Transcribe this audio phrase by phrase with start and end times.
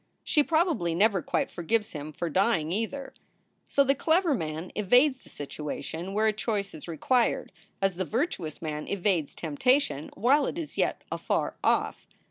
[0.23, 3.13] She probably never quite forgives him for dying, either.
[3.67, 7.51] So the clever man evades the situation where a choice is required,
[7.83, 12.07] as the virtuous man evades temptation while it is yet afar off.